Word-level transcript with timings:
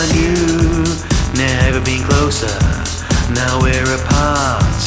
will 0.00 0.16
you? 0.16 0.34
Never 1.34 1.80
been 1.84 2.02
closer, 2.04 2.52
now 3.32 3.60
we're 3.60 3.92
apart. 4.00 4.80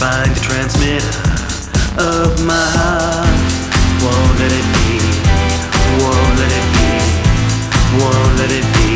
Find 0.00 0.30
the 0.30 0.40
transmitter 0.40 1.16
of 2.00 2.32
my 2.44 2.66
heart. 2.76 3.40
Won't 4.02 4.34
let 4.40 4.52
it 4.52 4.68
be, 4.76 5.00
won't 6.00 6.34
let 6.40 6.52
it 6.60 6.66
be, 6.76 6.90
won't 8.00 8.34
let 8.40 8.50
it 8.52 8.66
be. 8.76 8.90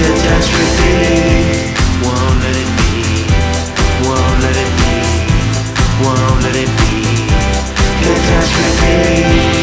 Catastrophe, 0.00 0.96
won't 2.04 2.38
let 2.44 2.56
it 2.62 2.70
be, 2.78 2.94
won't 4.06 4.38
let 4.44 4.56
it 4.64 4.72
be, 4.80 4.94
won't 6.04 6.40
let 6.44 6.56
it 6.56 6.70
be. 6.80 6.96
Catastrophe. 8.04 9.57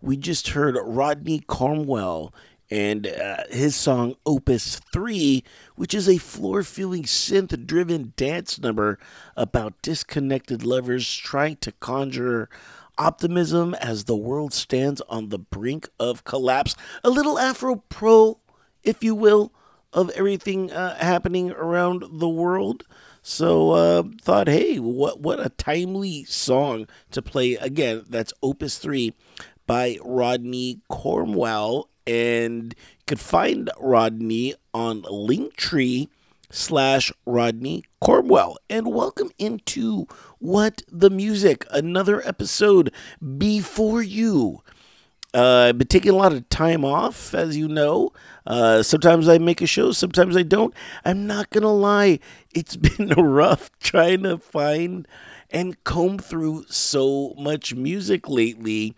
We 0.00 0.16
just 0.16 0.48
heard 0.48 0.76
Rodney 0.80 1.40
Cornwell 1.40 2.32
and 2.70 3.06
uh, 3.06 3.44
his 3.50 3.74
song 3.74 4.14
Opus 4.24 4.80
3, 4.92 5.42
which 5.74 5.92
is 5.92 6.08
a 6.08 6.18
floor 6.18 6.62
filling 6.62 7.02
synth 7.02 7.66
driven 7.66 8.12
dance 8.16 8.60
number 8.60 8.98
about 9.36 9.80
disconnected 9.82 10.64
lovers 10.64 11.16
trying 11.16 11.56
to 11.56 11.72
conjure 11.72 12.48
optimism 12.96 13.74
as 13.74 14.04
the 14.04 14.16
world 14.16 14.52
stands 14.52 15.00
on 15.08 15.30
the 15.30 15.38
brink 15.38 15.88
of 15.98 16.24
collapse. 16.24 16.76
A 17.02 17.10
little 17.10 17.38
Afro 17.38 17.76
Pro, 17.88 18.38
if 18.84 19.02
you 19.02 19.14
will, 19.14 19.52
of 19.92 20.10
everything 20.10 20.70
uh, 20.70 20.96
happening 20.96 21.50
around 21.52 22.04
the 22.08 22.28
world. 22.28 22.84
So 23.22 23.72
uh, 23.72 24.02
thought, 24.22 24.46
hey, 24.46 24.78
what 24.78 25.20
what 25.20 25.44
a 25.44 25.48
timely 25.48 26.24
song 26.24 26.86
to 27.10 27.20
play 27.20 27.54
again. 27.54 28.04
That's 28.08 28.32
Opus 28.42 28.78
Three 28.78 29.14
by 29.68 29.98
Rodney 30.02 30.80
Cornwell, 30.88 31.90
and 32.06 32.74
you 32.74 33.04
could 33.06 33.20
find 33.20 33.70
Rodney 33.78 34.54
on 34.72 35.02
Linktree 35.02 36.08
slash 36.50 37.12
Rodney 37.26 37.84
Cornwell. 38.00 38.56
And 38.70 38.94
welcome 38.94 39.30
into 39.38 40.06
What 40.38 40.82
the 40.90 41.10
Music, 41.10 41.66
another 41.70 42.26
episode 42.26 42.92
before 43.36 44.02
you. 44.02 44.62
Uh, 45.34 45.66
I've 45.68 45.76
been 45.76 45.86
taking 45.86 46.12
a 46.12 46.16
lot 46.16 46.32
of 46.32 46.48
time 46.48 46.82
off, 46.82 47.34
as 47.34 47.54
you 47.54 47.68
know. 47.68 48.14
Uh, 48.46 48.82
sometimes 48.82 49.28
I 49.28 49.36
make 49.36 49.60
a 49.60 49.66
show, 49.66 49.92
sometimes 49.92 50.34
I 50.34 50.44
don't. 50.44 50.72
I'm 51.04 51.26
not 51.26 51.50
gonna 51.50 51.74
lie, 51.74 52.20
it's 52.54 52.76
been 52.76 53.08
rough 53.10 53.70
trying 53.80 54.22
to 54.22 54.38
find 54.38 55.06
and 55.50 55.82
comb 55.84 56.18
through 56.18 56.64
so 56.68 57.34
much 57.36 57.74
music 57.74 58.28
lately 58.30 58.96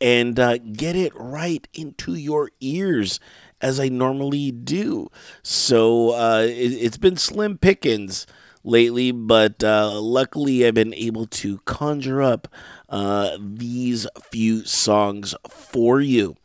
and 0.00 0.38
uh, 0.38 0.58
get 0.58 0.96
it 0.96 1.12
right 1.14 1.66
into 1.74 2.14
your 2.14 2.50
ears 2.60 3.20
as 3.60 3.80
I 3.80 3.88
normally 3.88 4.50
do. 4.50 5.10
So 5.42 6.10
uh, 6.10 6.46
it, 6.46 6.72
it's 6.72 6.98
been 6.98 7.16
slim 7.16 7.58
pickings 7.58 8.26
lately, 8.64 9.12
but 9.12 9.62
uh, 9.62 9.98
luckily 10.00 10.66
I've 10.66 10.74
been 10.74 10.94
able 10.94 11.26
to 11.26 11.58
conjure 11.60 12.22
up 12.22 12.48
uh, 12.88 13.36
these 13.40 14.06
few 14.30 14.64
songs 14.64 15.34
for 15.48 16.00
you. 16.00 16.36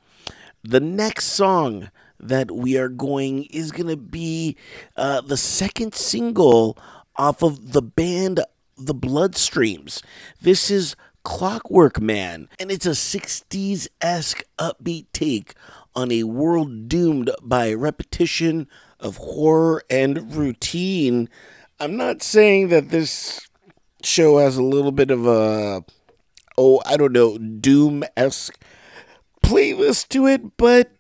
The 0.64 0.80
next 0.80 1.26
song 1.26 1.90
that 2.20 2.52
we 2.52 2.78
are 2.78 2.90
going 2.90 3.46
is 3.46 3.72
going 3.72 3.88
to 3.88 3.98
be 3.98 4.56
uh, 4.96 5.22
the 5.22 5.38
second 5.38 5.96
single 5.96 6.78
off 7.16 7.42
of 7.42 7.74
the 7.74 7.82
band 7.82 8.40
The 8.78 8.94
Bloodstreams. 8.96 10.04
This 10.40 10.70
is 10.70 10.96
Clockwork 11.24 12.02
Man, 12.02 12.50
and 12.60 12.72
it's 12.72 12.86
a 12.86 12.92
60s 12.92 13.88
esque 14.02 14.44
upbeat 14.58 15.06
take 15.14 15.54
on 15.96 16.12
a 16.12 16.24
world 16.24 16.88
doomed 16.90 17.30
by 17.42 17.74
repetition 17.74 18.68
of 19.00 19.18
horror 19.18 19.84
and 19.90 20.34
routine. 20.34 21.30
I'm 21.80 21.98
not 21.98 22.24
saying 22.24 22.70
that 22.70 22.90
this 22.90 23.48
show 24.04 24.38
has 24.40 24.58
a 24.58 24.64
little 24.64 24.92
bit 24.92 25.12
of 25.12 25.28
a, 25.28 25.84
oh, 26.58 26.82
I 26.86 26.98
don't 26.98 27.14
know, 27.14 27.38
doom 27.38 28.04
esque 28.18 28.60
playlist 29.44 30.10
to 30.10 30.28
it, 30.28 30.58
but 30.58 30.92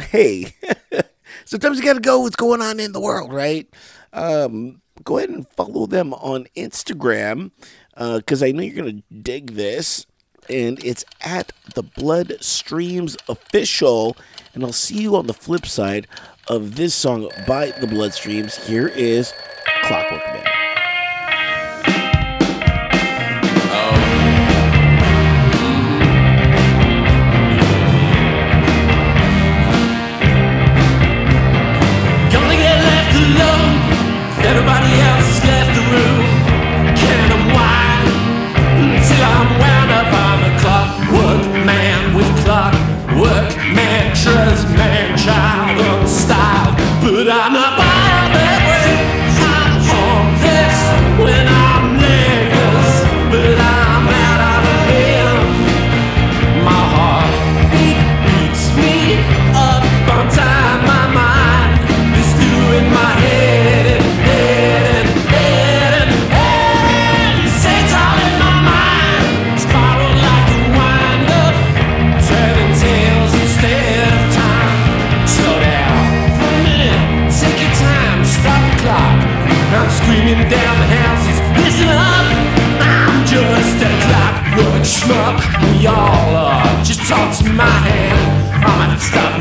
hey, 0.00 0.54
sometimes 1.44 1.78
you 1.78 1.84
got 1.84 1.94
to 1.94 2.00
go 2.00 2.18
with 2.18 2.28
what's 2.28 2.36
going 2.36 2.62
on 2.62 2.80
in 2.80 2.92
the 2.92 3.00
world, 3.00 3.32
right? 3.32 3.68
Um, 4.12 4.80
go 5.04 5.18
ahead 5.18 5.30
and 5.30 5.48
follow 5.50 5.86
them 5.86 6.14
on 6.14 6.46
Instagram 6.56 7.50
Uh, 7.98 8.18
because 8.18 8.42
I 8.42 8.52
know 8.52 8.62
you're 8.62 8.82
going 8.82 9.02
to 9.02 9.14
dig 9.14 9.52
this. 9.52 10.06
And 10.48 10.82
it's 10.82 11.04
at 11.20 11.52
the 11.74 11.84
Bloodstreams 11.84 13.16
Official. 13.28 14.16
And 14.54 14.64
I'll 14.64 14.72
see 14.72 15.02
you 15.02 15.16
on 15.16 15.26
the 15.26 15.34
flip 15.34 15.66
side 15.66 16.06
of 16.48 16.76
this 16.76 16.94
song 16.94 17.28
by 17.46 17.66
the 17.72 17.86
Bloodstreams. 17.86 18.64
Here 18.64 18.88
is 18.88 19.34
Clockwork 19.82 20.24
Man. 20.32 20.57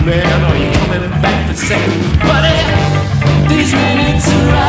Man. 0.07 0.23
Are 0.23 0.57
you 0.57 0.71
coming 0.79 1.09
back 1.21 1.49
for 1.49 1.55
seconds, 1.55 2.07
buddy? 2.23 2.55
These 3.51 3.73
minutes 3.73 4.31
are 4.31 4.66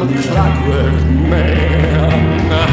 I'm 0.00 0.08
a 0.08 0.22
clockwork 0.22 1.04
man. 1.28 2.67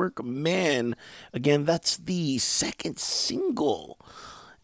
Clockwork 0.00 0.24
Man. 0.24 0.96
Again, 1.34 1.64
that's 1.64 1.98
the 1.98 2.38
second 2.38 2.98
single. 2.98 3.98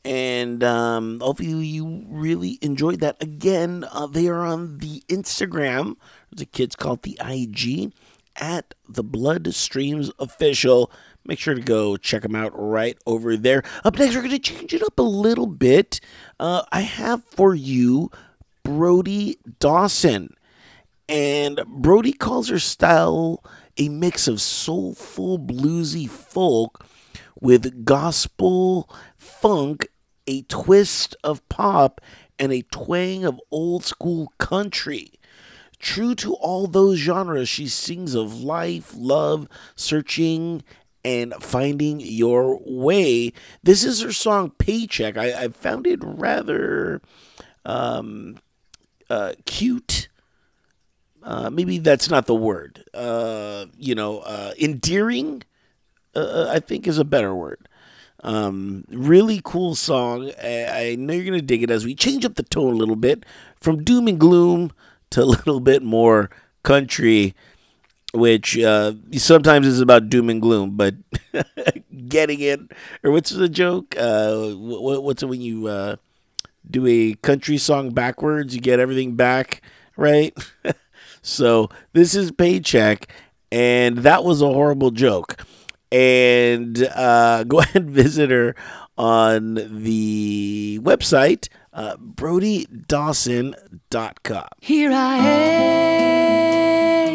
And 0.05 0.63
um, 0.65 1.21
hopefully 1.21 1.67
you 1.67 2.05
really 2.09 2.59
enjoyed 2.63 3.01
that. 3.01 3.23
Again, 3.23 3.85
uh, 3.93 4.07
they 4.07 4.29
are 4.29 4.45
on 4.45 4.79
the 4.79 5.03
Instagram. 5.09 5.97
The 6.31 6.47
kids 6.47 6.77
call 6.77 6.95
it 6.95 7.03
the 7.03 7.19
IG 7.23 7.93
at 8.37 8.75
the 8.89 9.05
Bloodstreams 9.05 10.11
Official. 10.19 10.91
Make 11.25 11.41
sure 11.41 11.55
to 11.55 11.61
go 11.61 11.97
check 11.97 12.23
them 12.23 12.37
out 12.37 12.53
right 12.55 12.97
over 13.05 13.37
there. 13.37 13.65
Up 13.85 13.99
next, 13.99 14.15
we're 14.15 14.23
going 14.23 14.31
to 14.31 14.39
change 14.39 14.73
it 14.73 14.83
up 14.83 14.99
a 14.99 15.03
little 15.03 15.49
bit. 15.49 16.01
Uh, 16.39 16.63
I 16.71 16.83
have 16.83 17.25
for 17.25 17.55
you 17.55 18.11
Brody 18.63 19.39
Dawson. 19.59 20.35
And 21.09 21.63
Brody 21.67 22.13
calls 22.13 22.49
her 22.49 22.59
style 22.59 23.43
a 23.77 23.89
mix 23.89 24.27
of 24.29 24.41
soulful, 24.41 25.39
bluesy 25.39 26.09
folk 26.09 26.85
with 27.41 27.85
gospel, 27.85 28.89
funk, 29.17 29.89
a 30.27 30.43
twist 30.43 31.17
of 31.23 31.47
pop, 31.49 32.01
and 32.39 32.53
a 32.53 32.63
twang 32.63 33.25
of 33.25 33.41
old 33.51 33.85
school 33.85 34.33
country. 34.39 35.13
True 35.79 36.15
to 36.17 36.35
all 36.35 36.67
those 36.67 36.99
genres, 36.99 37.49
she 37.49 37.69
sings 37.69 38.15
of 38.15 38.41
life, 38.41 38.93
love, 38.97 39.47
searching, 39.75 40.63
and 41.05 41.35
finding 41.41 42.01
your 42.01 42.61
way. 42.65 43.33
This 43.63 43.85
is 43.85 44.01
her 44.01 44.13
song 44.13 44.51
Paycheck. 44.59 45.17
I, 45.17 45.45
I 45.45 45.49
found 45.49 45.87
it 45.87 46.01
rather 46.03 47.03
um, 47.65 48.39
uh, 49.11 49.35
cute 49.45 50.09
uh, 51.27 51.51
maybe 51.51 51.79
that's 51.79 52.11
not 52.11 52.27
the 52.27 52.37
word. 52.37 52.85
Uh, 52.95 53.67
you 53.79 53.97
know, 53.97 54.21
uh, 54.21 54.53
endearing, 54.61 55.43
uh, 56.15 56.49
I 56.51 56.61
think 56.61 56.87
is 56.87 56.99
a 56.99 57.05
better 57.05 57.35
word. 57.35 57.69
Um, 58.25 58.85
really 58.89 59.41
cool 59.45 59.75
song. 59.75 60.33
I, 60.43 60.91
I 60.93 60.97
know 60.97 61.15
you're 61.15 61.25
gonna 61.27 61.43
dig 61.43 61.63
it 61.63 61.71
as 61.71 61.85
we 61.85 61.95
change 61.95 62.25
up 62.25 62.37
the 62.37 62.45
tone 62.45 62.75
a 62.75 62.77
little 62.77 62.97
bit 62.97 63.25
from 63.61 63.85
doom 63.85 64.09
and 64.09 64.19
gloom 64.19 64.73
to 65.11 65.23
a 65.25 65.25
little 65.25 65.61
bit 65.61 65.83
more 65.83 66.31
country, 66.63 67.35
which 68.15 68.59
uh, 68.59 68.95
sometimes 69.13 69.67
is 69.67 69.81
about 69.81 70.09
doom 70.11 70.31
and 70.31 70.43
gloom, 70.43 70.77
but 70.77 70.95
getting 72.09 72.41
it 72.41 72.61
or 73.05 73.13
what's 73.13 73.31
the 73.31 73.49
joke? 73.49 73.95
Uh, 73.99 74.51
what, 74.51 75.03
what's 75.03 75.23
it 75.23 75.27
when 75.27 75.41
you 75.41 75.69
uh, 75.69 75.97
do 76.71 76.87
a 76.87 77.15
country 77.15 77.59
song 77.59 77.91
backwards? 77.91 78.55
You 78.55 78.61
get 78.61 78.81
everything 78.81 79.17
back, 79.17 79.63
right? 79.97 80.37
So 81.27 81.69
this 81.93 82.15
is 82.15 82.31
paycheck, 82.31 83.09
and 83.51 83.99
that 83.99 84.23
was 84.23 84.41
a 84.41 84.47
horrible 84.47 84.93
joke. 84.93 85.45
And 85.91 86.81
uh, 86.95 87.43
go 87.49 87.59
ahead 87.61 87.83
and 87.83 87.91
visit 87.91 88.31
her 88.31 88.55
on 88.97 89.55
the 89.83 90.79
website, 90.83 91.49
uh, 91.73 91.97
BrodyDawson.com. 91.97 94.49
Here 94.61 94.93
I 94.93 95.19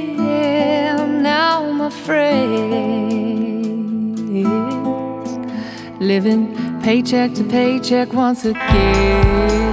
am 0.01 1.23
now, 1.23 1.71
my 1.71 1.89
friends, 1.89 3.15
living 6.01 6.81
paycheck 6.81 7.33
to 7.35 7.45
paycheck 7.45 8.11
once 8.11 8.43
again. 8.43 9.70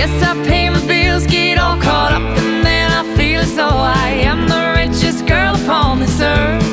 Yes, 0.00 0.22
I 0.22 0.32
pay 0.48 0.70
my 0.70 0.82
bills, 0.86 1.26
get 1.26 1.58
all 1.58 1.78
caught 1.78 2.12
up, 2.12 2.22
and 2.40 2.64
then 2.64 2.88
I 3.00 3.02
feel 3.16 3.40
as 3.40 3.54
though 3.54 3.80
I 4.04 4.08
am 4.30 4.40
the 4.54 4.62
richest 4.80 5.26
girl 5.26 5.54
upon 5.62 6.00
this 6.00 6.18
earth. 6.20 6.68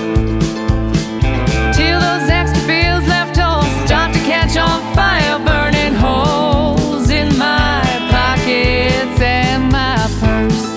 Till 1.78 2.00
those 2.08 2.28
extra 2.40 2.64
bills 2.74 3.06
left 3.16 3.38
all 3.38 3.64
start 3.86 4.14
to 4.16 4.22
catch 4.32 4.56
on 4.56 4.80
fire, 4.96 5.38
burning 5.50 5.96
holes 6.06 7.10
in 7.10 7.28
my 7.38 7.82
pockets 8.16 9.20
and 9.20 9.62
my 9.78 9.98
purse. 10.22 10.68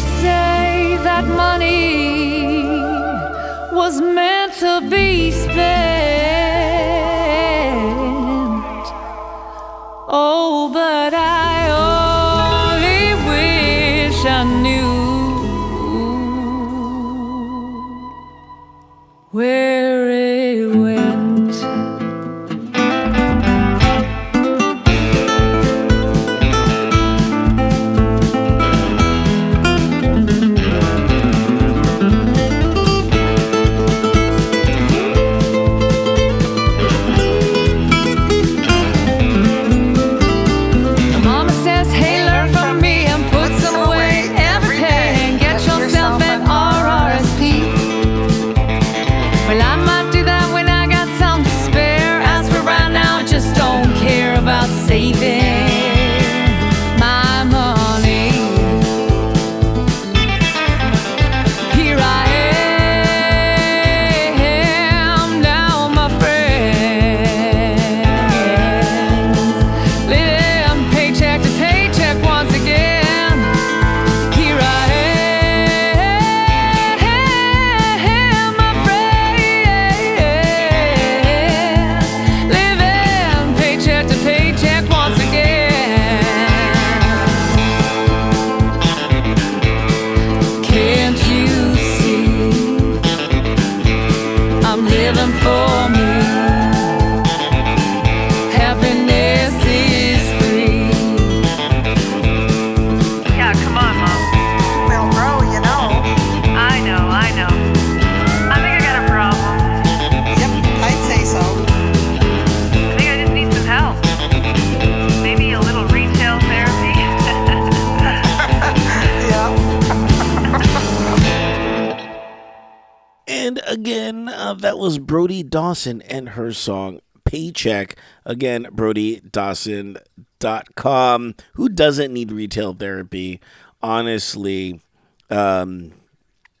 was 124.81 124.99
Brody 124.99 125.43
Dawson 125.43 126.01
and 126.03 126.29
her 126.29 126.51
song 126.51 126.99
Paycheck. 127.23 127.95
Again, 128.25 128.67
BrodyDawson.com. 128.71 131.35
Who 131.53 131.69
doesn't 131.69 132.11
need 132.11 132.31
retail 132.31 132.73
therapy? 132.73 133.39
Honestly, 133.81 134.81
um, 135.29 135.93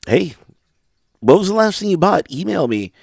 hey, 0.07 0.35
what 1.19 1.39
was 1.39 1.47
the 1.47 1.55
last 1.55 1.79
thing 1.79 1.89
you 1.89 1.97
bought? 1.97 2.29
Email 2.31 2.67
me. 2.67 2.93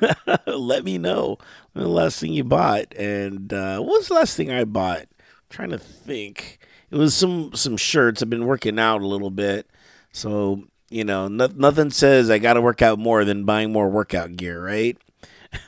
Let 0.46 0.84
me 0.84 0.98
know 0.98 1.38
the 1.74 1.88
last 1.88 2.20
thing 2.20 2.32
you 2.32 2.44
bought. 2.44 2.94
And 2.96 3.52
uh, 3.52 3.80
what 3.80 3.98
was 3.98 4.08
the 4.08 4.14
last 4.14 4.36
thing 4.36 4.50
I 4.50 4.64
bought? 4.64 5.02
I'm 5.02 5.06
trying 5.50 5.70
to 5.70 5.78
think. 5.78 6.58
It 6.90 6.96
was 6.96 7.14
some 7.14 7.52
some 7.54 7.76
shirts. 7.76 8.22
I've 8.22 8.30
been 8.30 8.46
working 8.46 8.78
out 8.78 9.02
a 9.02 9.06
little 9.06 9.30
bit, 9.30 9.68
so 10.12 10.64
you 10.90 11.04
know, 11.04 11.28
no, 11.28 11.48
nothing 11.54 11.90
says 11.90 12.30
I 12.30 12.38
got 12.38 12.54
to 12.54 12.62
work 12.62 12.82
out 12.82 12.98
more 12.98 13.24
than 13.24 13.44
buying 13.44 13.72
more 13.72 13.88
workout 13.88 14.36
gear, 14.36 14.62
right? 14.62 14.96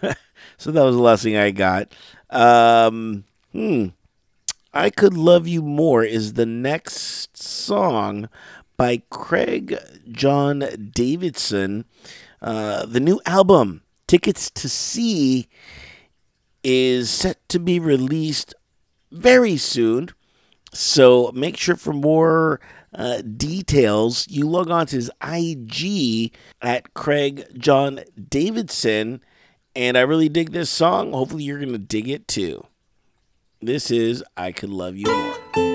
so 0.58 0.70
that 0.70 0.82
was 0.82 0.96
the 0.96 1.02
last 1.02 1.22
thing 1.22 1.36
I 1.36 1.50
got. 1.50 1.92
Um, 2.30 3.24
hmm. 3.52 3.88
I 4.72 4.88
Could 4.90 5.16
Love 5.16 5.48
You 5.48 5.62
More 5.62 6.04
is 6.04 6.34
the 6.34 6.46
next 6.46 7.36
song 7.36 8.28
by 8.76 9.02
Craig 9.10 9.76
John 10.10 10.90
Davidson. 10.94 11.84
Uh, 12.40 12.86
the 12.86 13.00
new 13.00 13.20
album, 13.26 13.82
Tickets 14.06 14.50
to 14.52 14.68
See, 14.68 15.48
is 16.62 17.10
set 17.10 17.46
to 17.48 17.58
be 17.58 17.80
released 17.80 18.54
very 19.10 19.56
soon. 19.56 20.10
So 20.72 21.32
make 21.34 21.56
sure 21.56 21.76
for 21.76 21.92
more 21.92 22.60
uh, 22.94 23.22
details, 23.22 24.26
you 24.28 24.48
log 24.48 24.70
on 24.70 24.86
to 24.86 24.96
his 24.96 25.10
IG 25.22 26.32
at 26.60 26.94
Craig 26.94 27.46
John 27.56 28.00
Davidson. 28.28 29.22
And 29.76 29.96
I 29.96 30.00
really 30.00 30.28
dig 30.28 30.50
this 30.50 30.70
song. 30.70 31.12
Hopefully, 31.12 31.44
you're 31.44 31.60
going 31.60 31.72
to 31.72 31.78
dig 31.78 32.08
it 32.08 32.26
too. 32.26 32.66
This 33.60 33.90
is 33.90 34.24
I 34.36 34.52
Could 34.52 34.70
Love 34.70 34.96
You 34.96 35.06
More. 35.06 35.69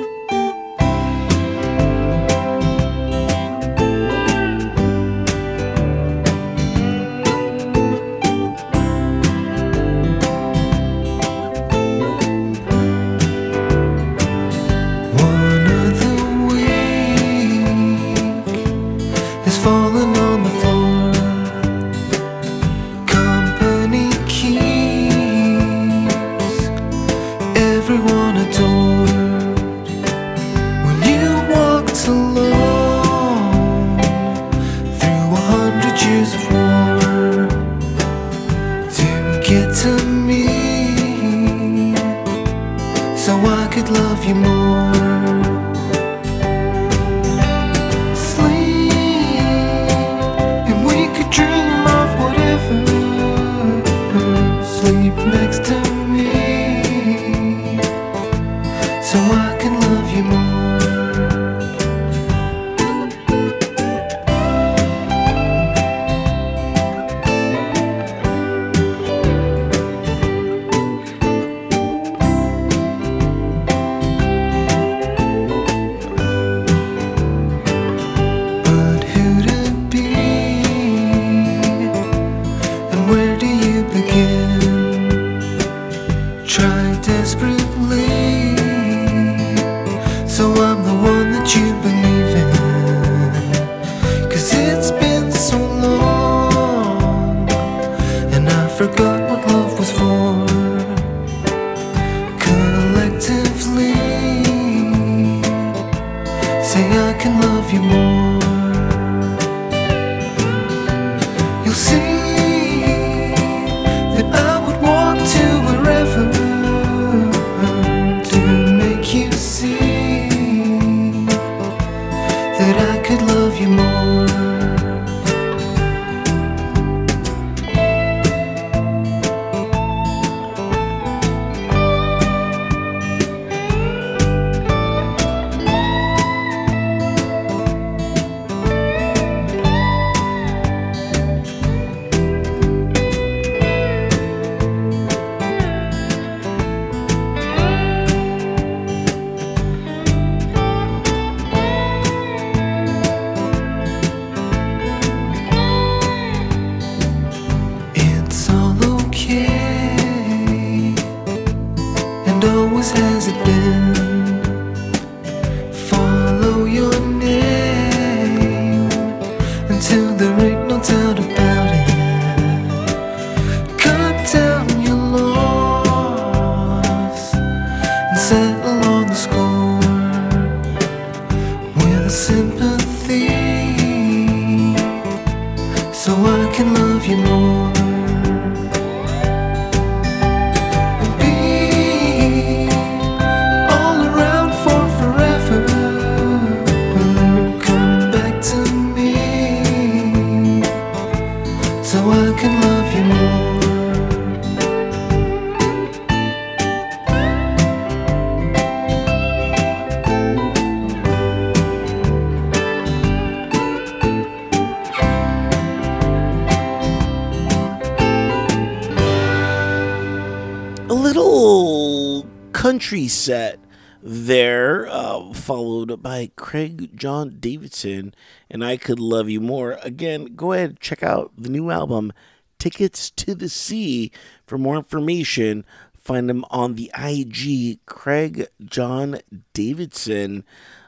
By 226.06 226.30
Craig 226.36 226.96
John 226.96 227.38
Davidson 227.40 228.14
and 228.48 228.64
I 228.64 228.78
Could 228.78 229.00
Love 229.00 229.28
You 229.28 229.42
More. 229.42 229.80
Again, 229.82 230.36
go 230.36 230.54
ahead 230.54 230.80
check 230.80 231.02
out 231.02 231.32
the 231.36 231.50
new 231.50 231.72
album, 231.72 232.14
Tickets 232.60 233.10
to 233.10 233.34
the 233.34 233.50
Sea. 233.50 234.12
For 234.46 234.60
more 234.60 234.76
information, 234.76 235.66
find 235.98 236.30
him 236.30 236.46
on 236.52 236.76
the 236.76 236.92
IG, 236.96 237.84
Craig 237.88 238.46
John 238.64 239.18
Davidson. 239.54 240.44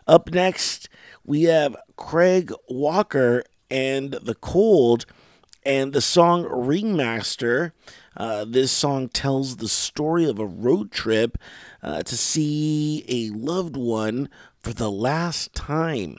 Up 0.05 0.31
next, 0.31 0.87
we 1.25 1.45
have 1.45 1.75
Craig 1.95 2.53
Walker 2.69 3.43
and 3.71 4.11
The 4.11 4.35
Cold 4.35 5.07
and 5.63 5.93
the 5.93 6.01
song 6.01 6.47
Ringmaster. 6.49 7.73
Uh, 8.15 8.45
this 8.45 8.71
song 8.71 9.09
tells 9.09 9.57
the 9.57 9.67
story 9.67 10.25
of 10.25 10.39
a 10.39 10.45
road 10.45 10.91
trip 10.91 11.37
uh, 11.83 12.01
to 12.01 12.17
see 12.17 13.05
a 13.07 13.29
loved 13.35 13.77
one 13.77 14.27
for 14.59 14.73
the 14.73 14.91
last 14.91 15.53
time. 15.53 16.17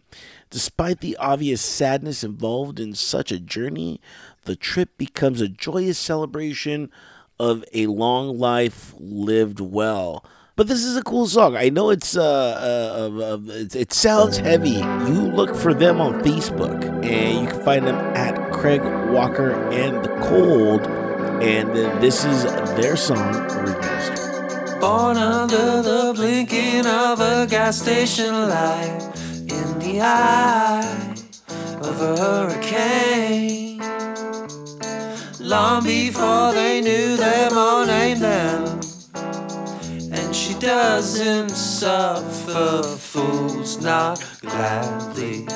Despite 0.49 1.01
the 1.01 1.17
obvious 1.17 1.61
sadness 1.61 2.23
involved 2.23 2.79
in 2.79 2.95
such 2.95 3.33
a 3.33 3.41
journey, 3.41 4.01
the 4.45 4.57
trip 4.57 4.97
becomes 4.97 5.41
a 5.41 5.49
joyous 5.49 5.99
celebration 5.99 6.91
of 7.39 7.65
a 7.73 7.87
long 7.87 8.39
life 8.39 8.95
lived 8.99 9.61
well. 9.61 10.25
But 10.57 10.67
this 10.67 10.85
is 10.85 10.97
a 10.97 11.03
cool 11.03 11.27
song. 11.27 11.57
I 11.57 11.69
know 11.69 11.91
it's 11.91 12.17
uh, 12.17 12.23
uh, 12.23 13.23
uh, 13.23 13.39
it, 13.53 13.77
it 13.77 13.93
sounds 13.93 14.39
heavy. 14.39 14.71
You 14.71 15.31
look 15.31 15.55
for 15.55 15.73
them 15.73 16.01
on 16.01 16.21
Facebook, 16.23 16.83
and 17.05 17.43
you 17.43 17.47
can 17.47 17.65
find 17.65 17.87
them 17.87 17.95
at 18.17 18.48
Craig 18.59 18.83
Walker 19.11 19.53
and 19.71 20.05
the 20.05 20.09
Cold. 20.29 20.83
And 21.41 21.71
this 22.03 22.25
is 22.25 22.43
their 22.75 22.97
song, 22.97 23.33
Ringmaster. 23.33 24.79
Born 24.81 25.17
under 25.17 25.81
the 25.81 26.13
blinking 26.15 26.85
of 26.85 27.21
a 27.21 27.47
gas 27.49 27.81
station 27.81 28.33
light 28.49 29.13
in 29.47 29.79
the 29.79 30.01
eye 30.03 31.15
of 31.83 32.01
a 32.03 32.17
hurricane. 32.17 33.79
Long 35.39 35.85
before 35.85 36.53
they 36.53 36.81
knew 36.81 37.17
them 37.17 37.57
or 37.57 37.87
named 37.87 38.21
them. 38.21 38.88
She 40.49 40.55
doesn't 40.55 41.51
suffer 41.51 42.83
fools, 42.83 43.83
not 43.83 44.25
gladly. 44.41 45.47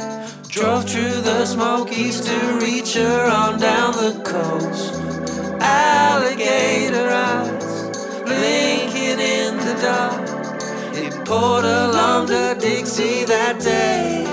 Drove 0.49 0.85
through 0.85 1.23
the 1.23 1.47
Smokies 1.47 2.21
to 2.21 2.59
reach 2.61 2.93
her 2.93 3.27
on 3.27 3.59
down 3.59 3.93
the 3.93 4.21
coast. 4.23 4.93
Alligator 5.63 7.09
eyes 7.09 8.21
blinking 8.21 9.19
in 9.19 9.57
the 9.57 9.79
dark. 9.81 10.29
It 10.95 11.25
poured 11.25 11.65
along 11.65 12.27
the 12.27 12.55
Dixie 12.61 13.25
that 13.25 13.61
day. 13.61 14.27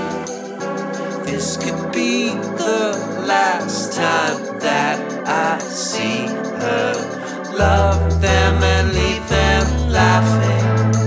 This 1.23 1.55
could 1.55 1.93
be 1.93 2.31
the 2.31 3.23
last 3.25 3.93
time 3.93 4.59
that 4.59 4.99
I 5.25 5.57
see 5.59 6.27
her. 6.27 7.55
Love 7.57 8.19
them 8.19 8.61
and 8.61 8.93
leave 8.93 9.29
them 9.29 9.78
laughing. 9.89 10.98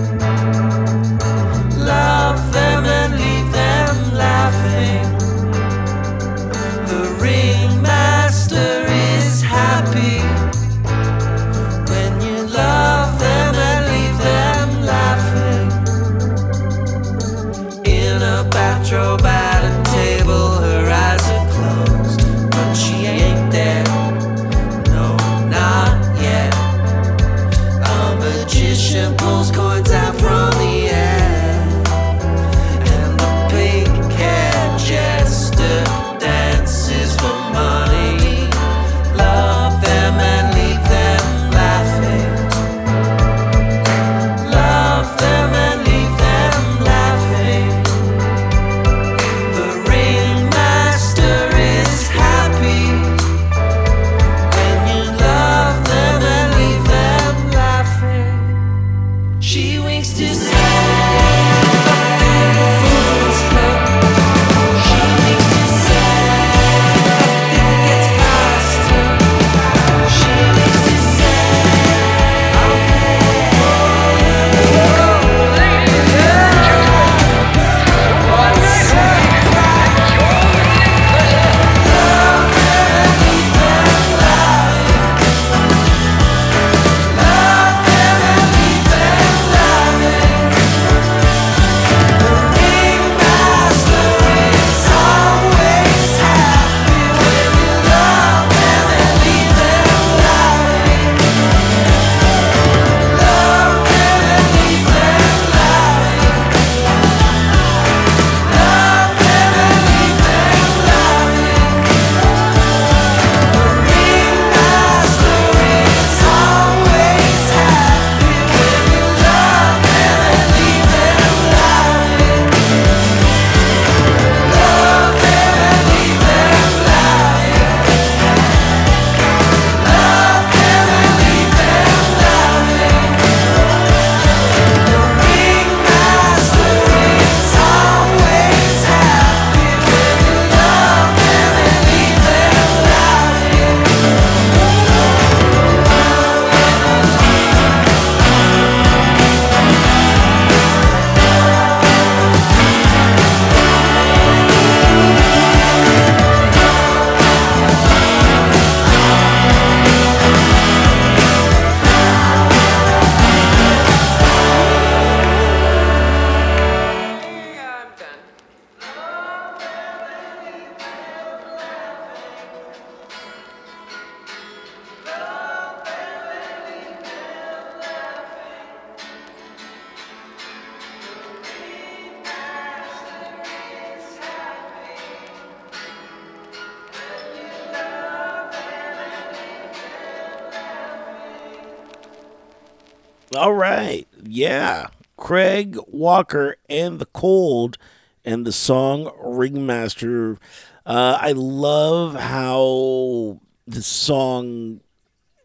All 193.37 193.55
right. 193.55 194.07
Yeah. 194.23 194.89
Craig 195.17 195.79
Walker 195.87 196.57
and 196.69 196.99
the 196.99 197.07
Cold 197.07 197.79
and 198.25 198.47
the 198.47 198.53
song 198.53 199.11
Ringmaster. 199.19 200.39
Uh, 200.85 201.19
I 201.21 201.33
love 201.33 202.15
how 202.15 203.41
the 203.67 203.83
song, 203.83 204.81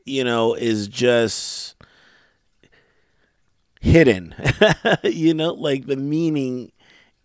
you 0.06 0.23
know, 0.23 0.54
is 0.56 0.88
just 0.88 1.76
hidden. 3.80 4.36
you 5.04 5.34
know, 5.34 5.54
like 5.54 5.86
the 5.86 5.95
meaning 5.95 6.71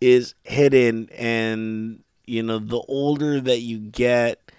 is 0.01 0.35
hidden. 0.44 1.09
And, 1.11 2.05
you 2.27 2.42
know, 2.42 2.59
the 2.59 2.83
older 2.88 3.40
that 3.40 3.61
you 3.61 3.79
get, 3.79 4.53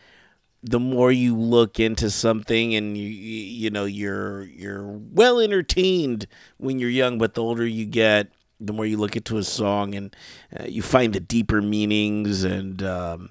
the 0.64 0.80
more 0.80 1.12
you 1.12 1.36
look 1.36 1.80
into 1.80 2.10
something 2.10 2.74
and 2.74 2.98
you 2.98 3.08
you 3.08 3.70
know 3.70 3.86
you're 3.86 4.44
you're 4.46 4.84
well 4.88 5.40
entertained 5.40 6.26
when 6.58 6.80
you're 6.80 6.90
young 6.90 7.18
but 7.18 7.34
the 7.34 7.42
older 7.42 7.66
you 7.66 7.86
get 7.86 8.30
the 8.60 8.72
more 8.72 8.86
you 8.86 8.98
look 8.98 9.16
into 9.16 9.38
a 9.38 9.44
song 9.44 9.94
and 9.94 10.16
uh, 10.58 10.64
you 10.64 10.82
find 10.82 11.14
the 11.14 11.20
deeper 11.20 11.62
meanings 11.62 12.44
and 12.46 12.82
um, 12.82 13.30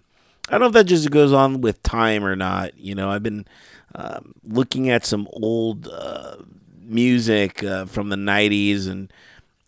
i 0.49 0.53
don't 0.53 0.61
know 0.61 0.67
if 0.67 0.73
that 0.73 0.85
just 0.85 1.11
goes 1.11 1.33
on 1.33 1.63
with 1.63 1.83
time 1.83 2.23
or 2.25 2.37
not 2.37 2.77
you 2.79 2.95
know 2.95 3.11
i've 3.11 3.23
been 3.23 3.47
um, 3.95 4.35
looking 4.45 4.91
at 4.91 5.05
some 5.07 5.27
old 5.33 5.89
uh, 5.89 6.37
music 6.81 7.63
uh, 7.65 7.87
from 7.87 8.11
the 8.11 8.17
90s 8.17 8.89
and 8.89 9.13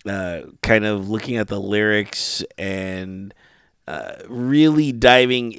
uh, 0.06 0.42
kind 0.62 0.84
of 0.84 1.08
looking 1.08 1.36
at 1.36 1.48
the 1.48 1.60
lyrics 1.60 2.42
and 2.58 3.32
uh, 3.86 4.16
really 4.28 4.92
diving 4.92 5.52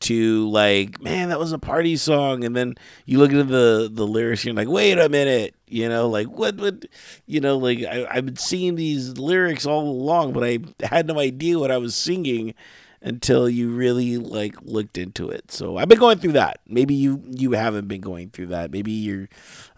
into 0.00 0.48
like, 0.48 1.00
man, 1.00 1.28
that 1.28 1.38
was 1.38 1.52
a 1.52 1.58
party 1.58 1.96
song, 1.96 2.44
and 2.44 2.56
then 2.56 2.74
you 3.06 3.18
look 3.18 3.30
into 3.30 3.44
the 3.44 3.90
the 3.92 4.06
lyrics, 4.06 4.44
and 4.44 4.54
you're 4.54 4.64
like, 4.64 4.72
wait 4.72 4.98
a 4.98 5.08
minute, 5.08 5.54
you 5.66 5.88
know, 5.88 6.08
like 6.08 6.28
what, 6.28 6.56
what, 6.56 6.86
you 7.26 7.40
know, 7.40 7.58
like 7.58 7.84
I, 7.84 8.06
I've 8.10 8.26
been 8.26 8.36
seeing 8.36 8.76
these 8.76 9.18
lyrics 9.18 9.66
all 9.66 9.88
along, 9.88 10.32
but 10.32 10.44
I 10.44 10.58
had 10.82 11.06
no 11.06 11.18
idea 11.18 11.58
what 11.58 11.70
I 11.70 11.78
was 11.78 11.94
singing 11.94 12.54
until 13.02 13.48
you 13.48 13.70
really 13.70 14.18
like 14.18 14.54
looked 14.62 14.98
into 14.98 15.28
it. 15.30 15.50
So 15.50 15.76
I've 15.76 15.88
been 15.88 15.98
going 15.98 16.18
through 16.18 16.32
that. 16.32 16.60
Maybe 16.66 16.94
you 16.94 17.22
you 17.26 17.52
haven't 17.52 17.88
been 17.88 18.02
going 18.02 18.30
through 18.30 18.46
that. 18.46 18.70
Maybe 18.70 18.92
you're 18.92 19.28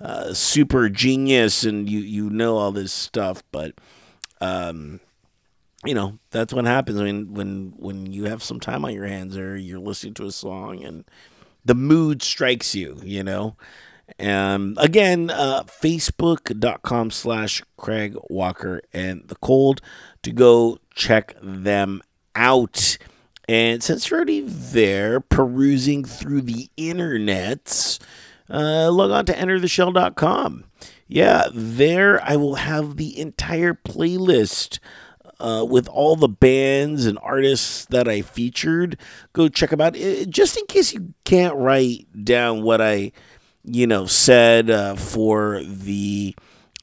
uh, 0.01 0.35
super 0.35 0.89
genius 0.89 1.65
and 1.65 1.89
you 1.89 2.01
you 2.01 2.31
know 2.31 2.57
all 2.57 2.73
this 2.73 2.93
stuff, 2.93 3.43
but 3.53 3.75
um 4.41 5.01
you 5.85 5.95
know 5.95 6.19
that's 6.31 6.53
what 6.53 6.65
happens 6.65 7.01
when 7.01 7.35
when 7.35 7.75
when 7.77 8.13
you 8.13 8.25
have 8.25 8.43
some 8.43 8.61
time 8.61 8.85
on 8.85 8.95
your 8.95 9.07
hands 9.07 9.37
or 9.37 9.57
you're 9.57 9.81
listening 9.81 10.15
to 10.15 10.27
a 10.27 10.33
song 10.33 10.83
and 10.85 11.05
the 11.65 11.75
mood 11.75 12.23
strikes 12.23 12.75
you 12.75 13.01
you 13.03 13.23
know? 13.23 13.57
And 14.19 14.77
again 14.79 15.31
uh 15.31 15.63
facebook.com 15.65 17.11
slash 17.11 17.63
craig 17.77 18.17
walker 18.29 18.83
and 18.93 19.27
the 19.29 19.37
cold 19.37 19.81
to 20.23 20.33
go 20.33 20.79
check 20.95 21.35
them 21.43 22.03
out. 22.35 22.99
And 23.49 23.83
since 23.83 24.09
you're 24.09 24.19
already 24.19 24.41
there 24.41 25.21
perusing 25.21 26.05
through 26.05 26.43
the 26.43 26.69
internets 26.77 27.99
uh 28.51 28.91
log 28.91 29.11
on 29.11 29.25
to 29.27 29.33
entertheshell.com 29.33 30.65
yeah 31.09 31.47
there 31.53 32.23
i 32.25 32.37
will 32.37 32.57
have 32.57 32.97
the 32.97 33.19
entire 33.19 33.75
playlist 33.75 34.79
uh, 35.41 35.65
with 35.69 35.89
all 35.89 36.17
the 36.17 36.29
bands 36.29 37.07
and 37.07 37.19
artists 37.23 37.85
that 37.87 38.09
I 38.09 38.23
featured. 38.23 38.99
Go 39.33 39.49
check 39.49 39.71
them 39.71 39.81
out. 39.81 39.97
Uh, 39.97 40.25
Just 40.25 40.57
in 40.57 40.67
case 40.67 40.93
you 40.93 41.15
can't 41.25 41.57
write 41.57 42.07
down 42.25 42.63
what 42.63 42.81
I, 42.81 43.13
you 43.65 43.87
know, 43.87 44.07
said 44.07 44.71
uh, 44.71 44.97
for 44.97 45.63
the 45.65 46.35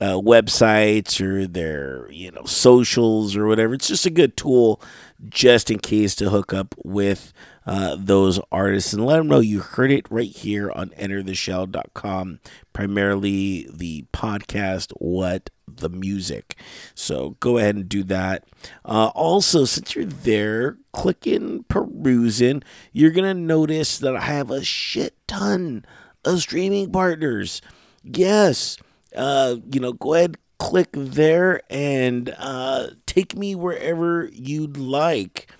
uh, 0.02 0.14
websites 0.14 1.20
or 1.20 1.46
their, 1.46 2.10
you 2.12 2.32
know, 2.32 2.44
socials 2.46 3.36
or 3.36 3.46
whatever. 3.48 3.74
It's 3.74 3.88
just 3.88 4.06
a 4.06 4.10
good 4.12 4.38
tool 4.38 4.82
just 5.28 5.70
in 5.70 5.80
case 5.80 6.16
to 6.16 6.30
hook 6.30 6.54
up 6.54 6.76
with 6.84 7.34
uh, 7.66 7.98
those 8.00 8.40
artists 8.52 8.94
and 8.94 9.06
let 9.06 9.18
them 9.18 9.28
know 9.28 9.40
you 9.40 9.60
heard 9.60 9.92
it 9.92 10.10
right 10.10 10.32
here 10.32 10.72
on 10.72 10.90
entertheshell.com, 10.92 12.40
primarily 12.74 13.68
the 13.72 14.06
podcast, 14.14 14.92
What 14.98 15.50
the 15.78 15.90
Music. 15.90 16.56
So 16.94 17.38
go 17.40 17.58
ahead 17.58 17.76
and 17.76 17.90
do 17.90 18.04
that. 18.04 18.46
Uh, 18.86 19.12
also, 19.16 19.66
since 19.66 19.96
you're 19.96 20.06
there, 20.06 20.78
clicking, 20.94 21.64
perusing, 21.68 22.64
you're 22.92 23.12
going 23.12 23.26
to 23.36 23.40
notice 23.40 23.98
that 24.00 24.16
I 24.16 24.22
have 24.22 24.52
a 24.52 24.64
shit 24.64 25.16
ton 25.28 25.86
of 26.26 26.40
streaming 26.42 26.92
partners. 26.92 27.62
Yes, 28.04 28.78
uh, 29.16 29.58
you 29.72 29.80
know, 29.80 29.94
go 29.94 30.14
ahead, 30.14 30.38
click 30.58 30.90
there 30.94 31.62
and 31.70 32.34
uh, 32.38 32.88
take 33.06 33.36
me 33.36 33.56
wherever 33.56 34.30
you'd 34.32 34.78
like. 34.78 35.52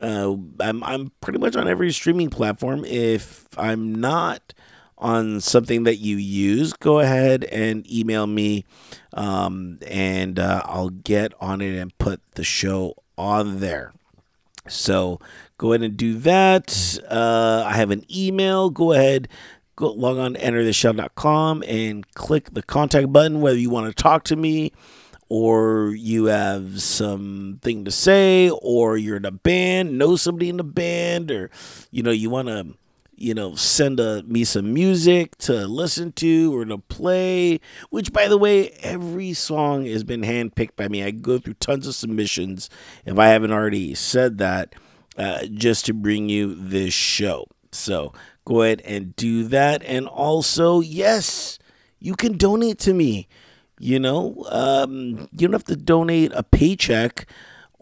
Uh, 0.00 0.36
I'm 0.60 0.84
I'm 0.84 1.12
pretty 1.20 1.38
much 1.38 1.56
on 1.56 1.68
every 1.68 1.90
streaming 1.92 2.28
platform. 2.28 2.84
If 2.84 3.46
I'm 3.56 3.94
not 3.94 4.52
on 4.98 5.40
something 5.40 5.84
that 5.84 5.96
you 5.96 6.16
use, 6.16 6.72
go 6.72 7.00
ahead 7.00 7.44
and 7.44 7.90
email 7.90 8.26
me, 8.26 8.64
um, 9.12 9.78
and 9.86 10.38
uh, 10.38 10.62
I'll 10.64 10.90
get 10.90 11.32
on 11.40 11.60
it 11.60 11.76
and 11.76 11.96
put 11.98 12.20
the 12.32 12.44
show 12.44 12.94
on 13.18 13.60
there. 13.60 13.92
So 14.68 15.20
go 15.58 15.72
ahead 15.72 15.82
and 15.82 15.96
do 15.96 16.18
that. 16.20 16.98
Uh, 17.08 17.64
I 17.66 17.76
have 17.76 17.90
an 17.90 18.04
email. 18.14 18.70
Go 18.70 18.92
ahead, 18.92 19.28
go 19.76 19.92
log 19.92 20.18
on 20.18 20.34
to 20.34 20.40
entertheshell.com 20.40 21.62
and 21.66 22.12
click 22.14 22.52
the 22.52 22.62
contact 22.62 23.12
button 23.12 23.40
whether 23.40 23.58
you 23.58 23.70
want 23.70 23.94
to 23.94 24.02
talk 24.02 24.24
to 24.24 24.36
me 24.36 24.72
or 25.28 25.92
you 25.96 26.26
have 26.26 26.80
something 26.80 27.84
to 27.84 27.90
say 27.90 28.50
or 28.50 28.96
you're 28.96 29.16
in 29.16 29.24
a 29.24 29.30
band, 29.30 29.98
know 29.98 30.16
somebody 30.16 30.48
in 30.48 30.56
the 30.56 30.64
band, 30.64 31.30
or 31.30 31.50
you 31.90 32.02
know, 32.02 32.12
you 32.12 32.30
want 32.30 32.48
to 32.48 32.74
you 33.16 33.34
know, 33.34 33.54
send 33.54 33.98
a, 33.98 34.22
me 34.24 34.44
some 34.44 34.72
music 34.72 35.36
to 35.38 35.66
listen 35.66 36.12
to 36.12 36.56
or 36.56 36.64
to 36.64 36.78
play. 36.78 37.60
Which, 37.90 38.12
by 38.12 38.28
the 38.28 38.38
way, 38.38 38.70
every 38.82 39.32
song 39.32 39.86
has 39.86 40.04
been 40.04 40.22
handpicked 40.22 40.76
by 40.76 40.88
me. 40.88 41.02
I 41.02 41.10
go 41.10 41.38
through 41.38 41.54
tons 41.54 41.86
of 41.86 41.94
submissions, 41.94 42.68
if 43.04 43.18
I 43.18 43.28
haven't 43.28 43.52
already 43.52 43.94
said 43.94 44.38
that, 44.38 44.74
uh, 45.16 45.46
just 45.46 45.86
to 45.86 45.94
bring 45.94 46.28
you 46.28 46.54
this 46.54 46.92
show. 46.92 47.46
So 47.72 48.12
go 48.44 48.62
ahead 48.62 48.82
and 48.84 49.16
do 49.16 49.44
that. 49.44 49.82
And 49.84 50.06
also, 50.06 50.80
yes, 50.80 51.58
you 51.98 52.14
can 52.14 52.36
donate 52.36 52.78
to 52.80 52.94
me. 52.94 53.28
You 53.78 53.98
know, 53.98 54.44
um, 54.48 55.28
you 55.32 55.48
don't 55.48 55.52
have 55.52 55.64
to 55.64 55.76
donate 55.76 56.32
a 56.34 56.42
paycheck 56.42 57.26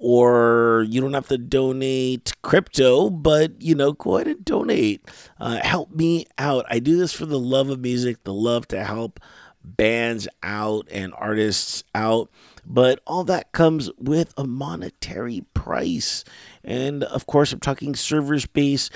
or 0.06 0.84
you 0.90 1.00
don't 1.00 1.14
have 1.14 1.28
to 1.28 1.38
donate 1.38 2.34
crypto, 2.42 3.08
but 3.08 3.62
you 3.62 3.74
know, 3.74 3.94
go 3.94 4.16
ahead 4.16 4.26
and 4.26 4.44
donate. 4.44 5.00
Uh, 5.40 5.56
help 5.62 5.92
me 5.92 6.26
out. 6.36 6.66
I 6.68 6.78
do 6.78 6.98
this 6.98 7.14
for 7.14 7.24
the 7.24 7.38
love 7.38 7.70
of 7.70 7.80
music, 7.80 8.22
the 8.24 8.34
love 8.34 8.68
to 8.68 8.84
help 8.84 9.18
bands 9.64 10.28
out 10.42 10.86
and 10.90 11.14
artists 11.16 11.84
out. 11.94 12.28
But 12.66 13.00
all 13.06 13.24
that 13.24 13.52
comes 13.52 13.90
with 13.96 14.34
a 14.36 14.46
monetary 14.46 15.46
price. 15.54 16.22
And 16.62 17.04
of 17.04 17.26
course, 17.26 17.54
I'm 17.54 17.60
talking 17.60 17.94
server 17.94 18.38
space. 18.38 18.90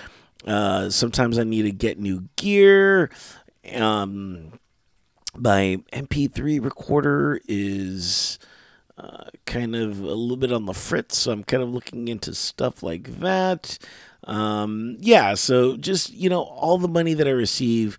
Uh, 0.47 0.91
sometimes 0.91 1.39
I 1.39 1.45
need 1.45 1.63
to 1.63 1.73
get 1.73 1.99
new 1.99 2.29
gear. 2.37 3.11
Um, 3.75 4.61
my 5.35 5.79
MP3 5.91 6.63
recorder 6.63 7.41
is 7.49 8.39
kind 9.47 9.75
of 9.75 10.01
a 10.01 10.15
little 10.15 10.37
bit 10.37 10.53
on 10.53 10.67
the 10.67 10.75
fritz, 10.75 11.19
so 11.19 11.33
I'm 11.33 11.45
kind 11.45 11.63
of 11.63 11.71
looking 11.71 12.09
into 12.09 12.35
stuff 12.35 12.83
like 12.83 13.21
that. 13.21 13.79
Um, 14.25 14.97
yeah, 15.01 15.35
so 15.35 15.77
just 15.77 16.13
you 16.13 16.29
know, 16.29 16.43
all 16.43 16.79
the 16.79 16.89
money 16.89 17.15
that 17.15 17.27
I 17.27 17.33
receive 17.33 17.99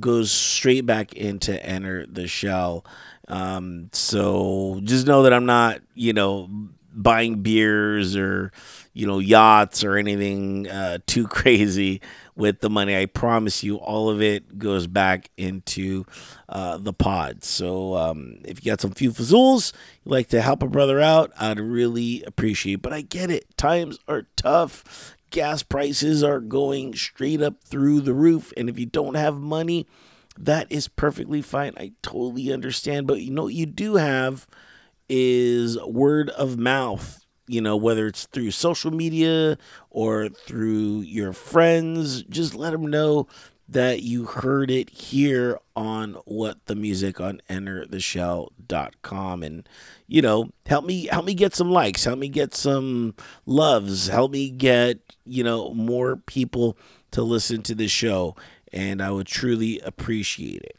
goes 0.00 0.30
straight 0.30 0.86
back 0.86 1.12
into 1.14 1.64
enter 1.64 2.06
the 2.06 2.26
shell. 2.26 2.84
Um, 3.28 3.90
so 3.92 4.80
just 4.84 5.06
know 5.06 5.22
that 5.22 5.32
I'm 5.32 5.46
not, 5.46 5.80
you 5.94 6.12
know, 6.12 6.48
buying 6.94 7.42
beers 7.42 8.16
or 8.16 8.52
you 8.92 9.06
know 9.06 9.18
yachts 9.18 9.82
or 9.82 9.96
anything 9.96 10.68
uh, 10.68 10.98
too 11.06 11.26
crazy 11.28 12.00
with 12.34 12.60
the 12.60 12.70
money. 12.70 12.96
I 12.96 13.06
promise 13.06 13.62
you, 13.62 13.76
all 13.76 14.08
of 14.08 14.22
it 14.22 14.58
goes 14.58 14.86
back 14.86 15.30
into 15.36 16.04
uh, 16.48 16.78
the 16.78 16.92
pod. 16.92 17.44
So 17.44 17.96
um, 17.96 18.38
if 18.44 18.64
you 18.64 18.70
got 18.70 18.80
some 18.80 18.92
few 18.92 19.10
fazools, 19.10 19.72
you 20.04 20.10
like 20.10 20.28
to 20.28 20.40
help 20.40 20.62
a 20.62 20.68
brother 20.68 21.00
out, 21.00 21.32
I'd 21.38 21.60
really 21.60 22.22
appreciate. 22.24 22.82
But 22.82 22.92
I 22.92 23.02
get 23.02 23.30
it. 23.30 23.56
Times 23.56 23.98
are 24.08 24.26
tough. 24.36 25.14
Gas 25.30 25.62
prices 25.62 26.22
are 26.22 26.40
going 26.40 26.94
straight 26.94 27.40
up 27.40 27.62
through 27.64 28.02
the 28.02 28.12
roof, 28.12 28.52
and 28.56 28.68
if 28.68 28.78
you 28.78 28.84
don't 28.84 29.14
have 29.14 29.36
money, 29.38 29.86
that 30.38 30.70
is 30.70 30.88
perfectly 30.88 31.40
fine. 31.40 31.72
I 31.78 31.92
totally 32.02 32.52
understand. 32.52 33.06
But 33.06 33.22
you 33.22 33.30
know 33.30 33.44
what 33.44 33.54
you 33.54 33.66
do 33.66 33.96
have 33.96 34.46
is 35.08 35.78
word 35.80 36.30
of 36.30 36.58
mouth 36.58 37.21
you 37.52 37.60
know, 37.60 37.76
whether 37.76 38.06
it's 38.06 38.24
through 38.24 38.50
social 38.50 38.90
media 38.90 39.58
or 39.90 40.30
through 40.30 41.00
your 41.00 41.34
friends, 41.34 42.22
just 42.22 42.54
let 42.54 42.70
them 42.70 42.86
know 42.86 43.26
that 43.68 44.02
you 44.02 44.24
heard 44.24 44.70
it 44.70 44.88
here 44.88 45.58
on 45.76 46.14
what 46.24 46.64
the 46.64 46.74
music 46.74 47.20
on 47.20 47.42
entertheshell.com 47.50 49.42
and 49.42 49.68
you 50.06 50.20
know 50.20 50.50
help 50.66 50.84
me 50.84 51.06
help 51.06 51.24
me 51.24 51.32
get 51.32 51.54
some 51.54 51.70
likes 51.70 52.04
help 52.04 52.18
me 52.18 52.28
get 52.28 52.54
some 52.54 53.14
loves 53.46 54.08
help 54.08 54.30
me 54.30 54.50
get 54.50 54.98
you 55.24 55.42
know 55.42 55.72
more 55.72 56.16
people 56.16 56.76
to 57.10 57.22
listen 57.22 57.62
to 57.62 57.74
the 57.74 57.88
show 57.88 58.36
and 58.74 59.00
i 59.02 59.10
would 59.10 59.26
truly 59.26 59.80
appreciate 59.80 60.62
it. 60.62 60.78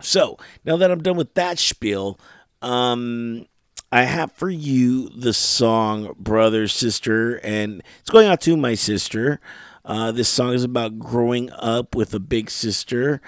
So 0.00 0.38
now 0.64 0.76
that 0.76 0.90
i'm 0.90 1.02
done 1.02 1.16
with 1.16 1.34
that 1.34 1.58
spiel 1.58 2.18
um 2.62 3.46
I 3.92 4.02
have 4.02 4.32
for 4.32 4.50
you 4.50 5.08
the 5.10 5.32
song 5.32 6.14
Brother 6.18 6.66
Sister, 6.66 7.36
and 7.36 7.82
it's 8.00 8.10
going 8.10 8.26
out 8.26 8.40
to 8.42 8.56
my 8.56 8.74
sister. 8.74 9.40
Uh, 9.84 10.10
this 10.10 10.28
song 10.28 10.52
is 10.54 10.64
about 10.64 10.98
growing 10.98 11.50
up 11.52 11.94
with 11.94 12.12
a 12.12 12.18
big 12.18 12.50
sister 12.50 13.20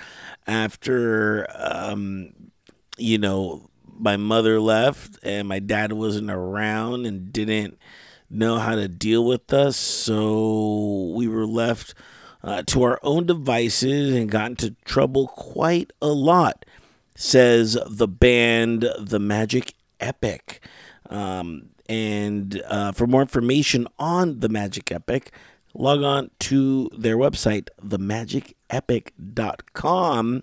after, 0.48 1.46
um, 1.54 2.32
you 2.96 3.18
know, 3.18 3.70
my 3.86 4.16
mother 4.16 4.60
left 4.60 5.18
and 5.22 5.46
my 5.46 5.60
dad 5.60 5.92
wasn't 5.92 6.30
around 6.30 7.06
and 7.06 7.32
didn't 7.32 7.78
know 8.28 8.58
how 8.58 8.74
to 8.74 8.88
deal 8.88 9.24
with 9.24 9.52
us. 9.52 9.76
So 9.76 11.12
we 11.14 11.28
were 11.28 11.46
left 11.46 11.94
uh, 12.42 12.62
to 12.66 12.82
our 12.82 12.98
own 13.04 13.26
devices 13.26 14.14
and 14.14 14.28
got 14.28 14.50
into 14.50 14.74
trouble 14.84 15.28
quite 15.28 15.92
a 16.02 16.08
lot, 16.08 16.64
says 17.14 17.78
the 17.88 18.08
band 18.08 18.88
The 18.98 19.20
Magic 19.20 19.74
Epic. 20.00 20.60
Um, 21.08 21.70
and 21.88 22.60
uh, 22.68 22.92
for 22.92 23.06
more 23.06 23.22
information 23.22 23.88
on 23.98 24.40
the 24.40 24.48
Magic 24.48 24.92
Epic, 24.92 25.32
log 25.74 26.02
on 26.02 26.30
to 26.40 26.90
their 26.96 27.16
website, 27.16 27.68
themagicepic.com. 27.82 30.42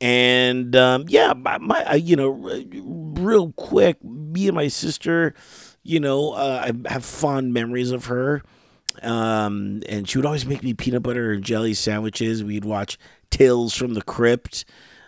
And 0.00 0.76
um, 0.76 1.06
yeah, 1.08 1.32
my, 1.32 1.58
my 1.58 1.94
you 1.94 2.14
know, 2.14 2.28
real 2.28 3.50
quick, 3.52 4.02
me 4.04 4.46
and 4.46 4.54
my 4.54 4.68
sister, 4.68 5.34
you 5.82 5.98
know, 5.98 6.32
uh, 6.32 6.70
I 6.70 6.88
have 6.88 7.04
fond 7.04 7.52
memories 7.52 7.90
of 7.90 8.04
her. 8.06 8.42
Um, 9.02 9.82
and 9.88 10.08
she 10.08 10.18
would 10.18 10.26
always 10.26 10.46
make 10.46 10.62
me 10.62 10.74
peanut 10.74 11.02
butter 11.02 11.32
and 11.32 11.42
jelly 11.42 11.74
sandwiches. 11.74 12.44
We'd 12.44 12.64
watch 12.64 12.96
Tales 13.30 13.74
from 13.74 13.94
the 13.94 14.02
Crypt 14.02 14.64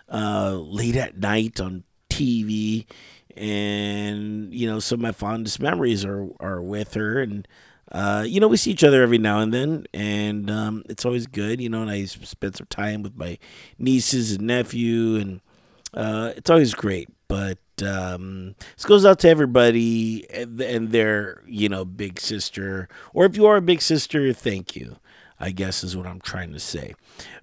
uh, 0.09 0.55
late 0.55 0.95
at 0.95 1.17
night 1.17 1.61
on 1.61 1.83
TV 2.09 2.85
and 3.37 4.53
you 4.53 4.67
know 4.67 4.79
some 4.79 4.99
of 4.99 5.01
my 5.01 5.11
fondest 5.11 5.59
memories 5.59 6.05
are 6.05 6.27
are 6.39 6.61
with 6.61 6.93
her. 6.93 7.21
And 7.21 7.47
uh, 7.91 8.23
you 8.27 8.39
know 8.39 8.47
we 8.47 8.57
see 8.57 8.71
each 8.71 8.83
other 8.83 9.03
every 9.03 9.17
now 9.17 9.39
and 9.39 9.53
then. 9.53 9.85
And 9.93 10.49
um, 10.49 10.83
it's 10.89 11.05
always 11.05 11.27
good 11.27 11.61
you 11.61 11.69
know 11.69 11.81
and 11.81 11.91
i 11.91 12.05
spend 12.05 12.55
some 12.55 12.67
time 12.67 13.03
with 13.03 13.15
my 13.15 13.37
nieces 13.77 14.33
and 14.33 14.47
nephew. 14.47 15.15
And 15.15 15.41
uh, 15.93 16.33
it's 16.35 16.49
always 16.49 16.73
great. 16.73 17.09
But 17.27 17.59
um, 17.85 18.55
this 18.75 18.85
goes 18.85 19.05
out 19.05 19.19
to 19.19 19.29
everybody 19.29 20.29
and, 20.29 20.59
and 20.61 20.91
their 20.91 21.41
you 21.45 21.69
know 21.69 21.85
big 21.85 22.19
sister. 22.19 22.87
Or 23.13 23.25
if 23.25 23.35
you 23.35 23.45
are 23.45 23.57
a 23.57 23.61
big 23.61 23.81
sister 23.81 24.33
thank 24.33 24.75
you 24.75 24.97
I 25.41 25.49
guess 25.49 25.83
is 25.83 25.97
what 25.97 26.05
I'm 26.05 26.21
trying 26.21 26.53
to 26.53 26.59
say. 26.59 26.93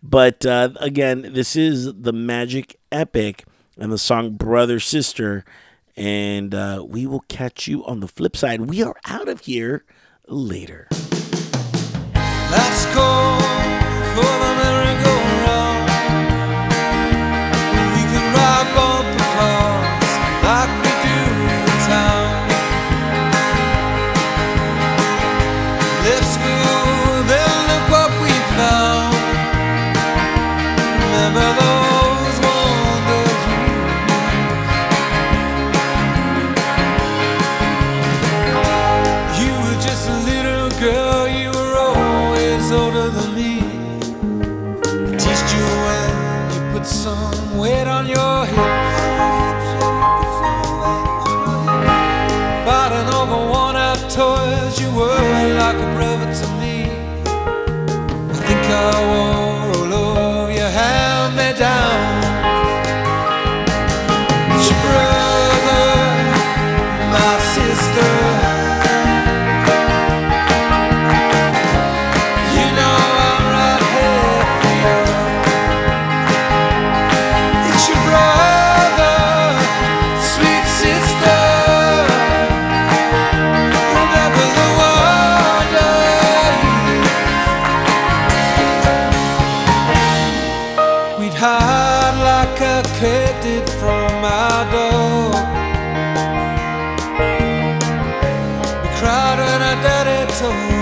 But 0.03 0.47
uh, 0.47 0.71
again, 0.79 1.33
this 1.35 1.57
is 1.57 1.93
the 1.93 2.13
Magic 2.13 2.79
Epic 2.93 3.45
and 3.77 3.91
the 3.91 3.99
song 3.99 4.35
Brother 4.35 4.79
Sister 4.79 5.45
and 5.99 6.55
uh, 6.55 6.85
we 6.87 7.07
will 7.07 7.25
catch 7.29 7.67
you 7.67 7.85
on 7.85 7.99
the 7.99 8.07
flip 8.07 8.37
side. 8.37 8.63
We 8.63 8.83
are 8.83 8.95
out 9.05 9.29
of 9.29 9.41
here 9.41 9.85
later. 10.29 10.87
Let's 12.15 12.85
go 12.95 13.39
for 14.15 14.23
the 14.23 14.58
told 100.39 100.78